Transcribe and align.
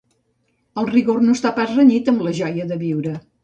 El 0.83 0.89
rigor 0.93 1.21
no 1.27 1.37
està 1.39 1.53
pas 1.59 1.77
renyit 1.77 2.13
amb 2.15 2.27
la 2.29 2.35
joia 2.41 2.69
de 2.75 2.83
viure. 2.87 3.17